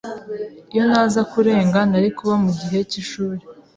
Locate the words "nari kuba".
1.91-2.33